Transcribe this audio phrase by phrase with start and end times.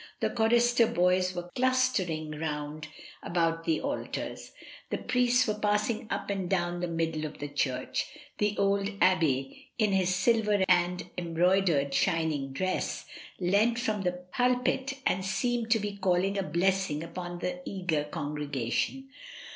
[0.19, 2.87] The chorister boys were clustering round
[3.21, 4.51] about the altars,
[4.89, 8.07] the priests were passing up and down the middle of the church.
[8.39, 13.05] The old abb^, in his silver and embroidered shining dress,
[13.39, 19.07] leant from the pulpit and seemed to be calling a blessing upon the eager congregation.